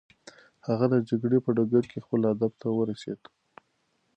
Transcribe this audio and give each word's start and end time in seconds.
هغه 0.67 0.85
د 0.93 0.95
جګړې 1.09 1.37
په 1.45 1.49
ډګر 1.57 1.83
کې 1.91 2.03
خپل 2.05 2.21
هدف 2.31 2.51
ته 2.61 2.67
ورسېد. 2.77 3.21